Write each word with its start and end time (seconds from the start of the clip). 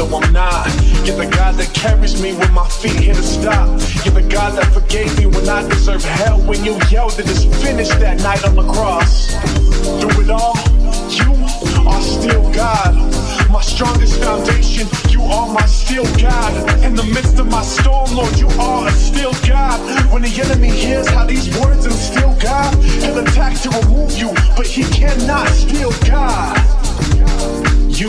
though 0.00 0.16
I'm 0.18 0.32
not. 0.32 0.66
You're 1.04 1.16
the 1.16 1.28
God 1.30 1.56
that 1.56 1.72
carries 1.74 2.20
me 2.22 2.32
when 2.32 2.50
my 2.54 2.66
feet 2.68 2.94
hit 3.08 3.18
a 3.18 3.22
stop. 3.22 3.68
You're 4.04 4.14
the 4.16 4.26
God 4.28 4.56
that 4.56 4.66
forgave 4.72 5.12
me 5.18 5.26
when 5.26 5.46
I 5.48 5.66
deserved 5.68 6.04
hell. 6.04 6.40
When 6.40 6.64
you 6.64 6.78
yelled 6.90 7.12
that 7.18 7.28
it's 7.28 7.44
finished 7.62 7.98
that 8.00 8.20
night 8.22 8.42
on 8.46 8.54
the 8.56 8.62
cross. 8.64 9.12
Through 10.00 10.24
it 10.24 10.30
all, 10.30 10.56
you 11.20 11.32
are 11.86 12.00
still 12.02 12.44
God. 12.52 12.96
My 13.50 13.60
strongest 13.60 14.20
foundation, 14.22 14.88
you 15.10 15.20
are 15.22 15.48
my 15.52 15.66
still 15.66 16.06
God. 16.16 16.52
In 16.82 16.94
the 16.94 17.04
midst 17.04 17.38
of 17.38 17.50
my 17.50 17.62
storm, 17.62 18.08
Lord, 18.16 18.36
you 18.38 18.48
are 18.58 18.88
a 18.88 18.92
still 18.92 19.32
God. 19.46 19.78
When 20.12 20.22
the 20.22 20.32
enemy 20.42 20.68
hears 20.70 21.08
how 21.08 21.26
these 21.26 21.48
words 21.60 21.84
instill 21.84 22.34
God, 22.40 22.72
he'll 23.04 23.18
attack 23.18 23.60
to 23.64 23.70
remove 23.84 24.16
you, 24.16 24.30
but 24.56 24.66
he 24.66 24.84
cannot 24.84 25.46
steal 25.48 25.90
God. 26.08 26.56
You 28.00 28.08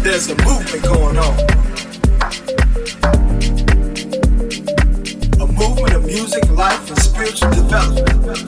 There's 0.03 0.27
a 0.31 0.35
movement 0.45 0.83
going 0.83 1.17
on. 1.17 1.39
A 5.41 5.47
movement 5.53 5.95
of 5.95 6.05
music, 6.07 6.51
life, 6.51 6.91
and 6.91 6.99
spiritual 6.99 7.51
development. 7.53 8.41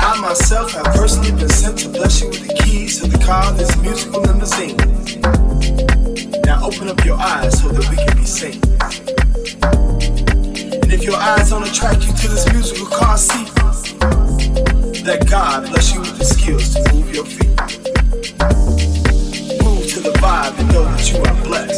I 0.00 0.20
myself 0.20 0.72
have 0.72 0.86
personally 0.86 1.30
been 1.38 1.48
sent 1.50 1.78
to 1.78 1.88
bless 1.90 2.20
you 2.20 2.30
with 2.30 2.48
the 2.48 2.60
keys 2.64 3.00
to 3.00 3.06
the 3.06 3.24
car 3.24 3.44
of 3.48 3.56
this 3.56 3.76
musical 3.80 4.22
limousine. 4.22 4.74
Now 6.42 6.66
open 6.66 6.88
up 6.88 7.04
your 7.04 7.16
eyes 7.16 7.62
so 7.62 7.68
that 7.68 7.88
we 7.88 7.94
can 7.94 8.16
be 8.16 8.24
seen. 8.24 8.60
And 10.82 10.92
if 10.92 11.04
your 11.04 11.14
eyes 11.14 11.50
don't 11.50 11.62
attract 11.62 12.04
you 12.08 12.12
to 12.12 12.26
this 12.28 12.52
musical 12.52 12.86
car 12.86 13.16
seat, 13.16 13.52
let 15.06 15.30
God 15.30 15.68
bless 15.70 15.94
you 15.94 16.00
with 16.00 16.18
the 16.18 16.24
skills 16.24 16.74
to 16.74 16.92
move 16.92 17.14
your 17.14 17.24
feet 17.24 17.52
survive 20.26 20.58
and 20.58 20.68
know 20.72 20.84
that 20.84 21.12
you 21.12 21.18
are 21.18 21.44
blessed. 21.44 21.75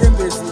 kwengezi 0.00 0.42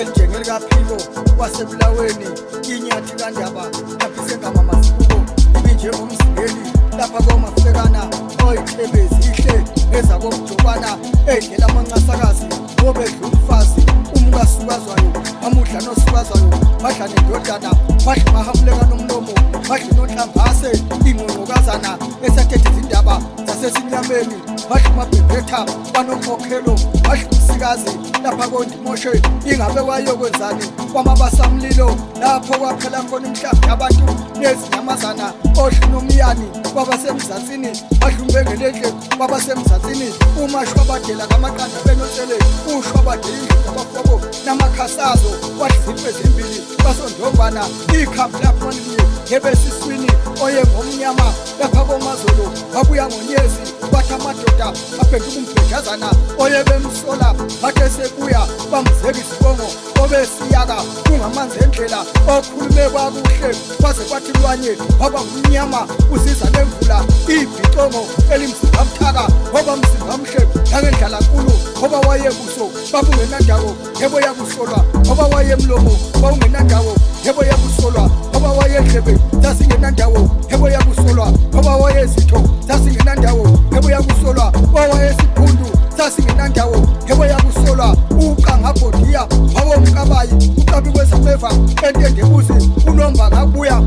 elijenge 0.00 0.38
likaphilo 0.38 0.96
kwasebulaweni 1.36 2.26
inyathi 2.68 3.16
kandaba 3.16 3.66
aphise 3.98 4.38
ngama 4.38 4.62
masibuko 4.62 5.20
ibinje 5.58 5.90
umzingeli 5.90 6.72
lapha 6.98 7.22
komafekana 7.22 8.08
oyiklebezi 8.48 9.30
ihle 9.38 9.64
ngeza 9.88 10.18
komjubana 10.18 10.98
eyidlela 11.26 11.66
amancasakazi 11.68 12.46
obedla 12.86 13.26
umfazi 13.28 13.80
umkasukazwayo 14.16 15.12
amudla 15.46 15.80
nosukazwayo 15.80 16.58
madla 16.82 17.08
nendodana 17.08 17.70
madla 18.06 18.32
mahamuleka 18.32 18.86
nomlomo 18.86 19.32
madla 19.68 19.96
nonhlambase 19.96 20.82
ingongqokazana 21.04 21.98
esathethe 22.26 22.68
izindaba 22.70 23.20
zasesinyameni 23.46 24.53
basho 24.68 24.90
umabhebhetha 24.90 25.66
banomkhokhelo 25.92 26.74
basho 27.02 27.26
umsikazi 27.32 27.90
lapha 28.22 28.48
kondimoshe 28.48 29.10
ingabe 29.44 29.80
wayokwenzani 29.80 30.66
kwamabasamlilo 30.92 31.96
lapho 32.20 32.54
kwaphela 32.58 33.02
khona 33.02 33.28
umhlambi 33.28 33.68
abantu 33.70 34.04
nezinyamazana 34.40 35.32
oshunomiyani 35.64 36.48
kwabasemzansini 36.74 37.70
bahlumbengelendle 38.00 38.92
kwabasemzansini 39.16 40.12
umasho 40.42 40.74
wabadela 40.78 41.26
kamaqanda 41.26 41.78
benotele 41.86 42.34
usho 42.66 42.92
wabadela 42.96 43.34
indlela 43.36 43.72
kwafoko 43.74 44.20
namakhasazo 44.46 45.28
kwadizimpe 45.58 46.12
zimbili 46.12 46.60
basondombana 46.84 47.64
ikhambi 48.00 48.38
laphonlinye 48.44 48.96
ngebesiswini 49.26 50.10
oye 50.42 50.62
ngomnyama 50.74 51.34
lapha 51.60 51.84
komazulu 51.84 52.46
wabuya 52.76 53.06
ngonyezi 53.06 53.70
kwathi 53.90 54.12
amadoda 54.14 54.53
amadoda 54.54 54.78
aphenduka 55.02 55.62
umgedazana 55.62 56.10
oye 56.38 56.62
bemsola 56.64 57.34
bathe 57.60 57.90
sekuya 57.90 58.46
bamzeka 58.70 59.18
isibongo 59.18 59.64
obesiyaka 60.02 60.76
kungamanzi 61.08 61.58
endlela 61.64 62.04
okhulume 62.38 62.88
kwakuhle 62.88 63.54
kwaze 63.80 64.04
kwathi 64.04 64.32
lwanye 64.42 64.70
waba 65.00 65.20
ngumnyama 65.22 65.86
uziza 66.12 66.50
nemvula 66.50 67.04
ibhicongo 67.28 68.06
elimzimba 68.34 68.80
amthaka 68.80 69.28
waba 69.52 69.76
mzimba 69.76 70.14
amhle 70.14 70.46
nangendlala 70.72 71.20
nkulu 71.20 71.52
ngoba 71.78 71.98
waye 72.08 72.30
kuso 72.30 72.70
babungenandawo 72.92 73.76
yebo 74.00 74.20
yakusolwa 74.20 74.84
ngoba 75.06 75.24
waye 75.26 75.56
mlomo 75.56 75.96
babungenandawo 76.22 76.94
yebo 77.24 77.44
yakusolwa 77.44 78.10
ngoba 78.32 78.48
waye 78.58 78.80
ndlebe 78.80 79.18
zasingenandawo 79.40 80.30
yebo 80.50 80.68
yakusolwa 80.70 81.32
ngoba 81.54 81.76
waye 81.76 82.06
zitho 82.06 82.40
zasingenandawo 82.68 83.44
yebo 83.74 83.90
yakusolwa 83.90 84.43
ngizwa 84.50 84.52
wawa 84.74 85.04
esiphundu 85.06 85.64
sasingenandawo 85.96 86.76
yebo 87.08 87.26
yakusolwa 87.26 87.96
uqa 88.20 88.58
ngabhodiya 88.58 89.26
wawomkabayi 89.56 90.32
uqabi 90.60 90.90
kwesameva 90.90 91.50
entendebuzi 91.88 92.52
unomba 92.86 93.28
ngabuya 93.30 93.82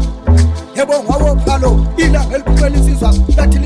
yebo 0.76 0.94
ngwawophalo 1.04 1.86
ilanga 1.98 2.36
eliphumela 2.36 2.78
insizwa 2.78 3.14
lathi 3.38 3.60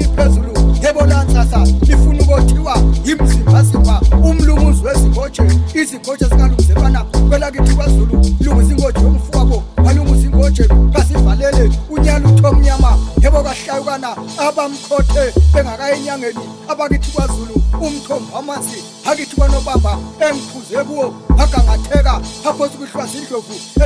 Gospel 23.51 23.80